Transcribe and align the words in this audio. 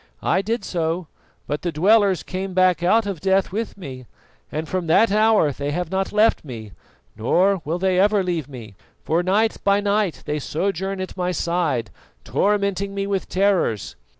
I 0.23 0.41
did 0.41 0.65
so, 0.65 1.05
but 1.45 1.61
the 1.61 1.71
dwellers 1.71 2.23
came 2.23 2.55
back 2.55 2.81
out 2.81 3.05
of 3.05 3.19
Death 3.21 3.51
with 3.51 3.77
me, 3.77 4.07
and 4.51 4.67
from 4.67 4.87
that 4.87 5.11
hour 5.11 5.51
they 5.51 5.69
have 5.69 5.91
not 5.91 6.11
left 6.11 6.43
me, 6.43 6.71
nor 7.15 7.61
will 7.65 7.77
they 7.77 7.99
ever 7.99 8.23
leave 8.23 8.49
me; 8.49 8.73
for 9.03 9.21
night 9.21 9.57
by 9.63 9.79
night 9.79 10.23
they 10.25 10.39
sojourn 10.39 11.01
at 11.01 11.15
my 11.15 11.31
side, 11.31 11.91
tormenting 12.23 12.95
me 12.95 13.05
with 13.05 13.29
terrors. 13.29 13.95